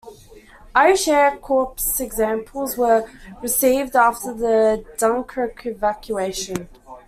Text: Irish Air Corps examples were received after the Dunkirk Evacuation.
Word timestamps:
Irish 0.73 1.07
Air 1.09 1.37
Corps 1.37 1.75
examples 1.99 2.75
were 2.75 3.07
received 3.43 3.95
after 3.95 4.33
the 4.33 4.83
Dunkirk 4.97 5.63
Evacuation. 5.67 6.69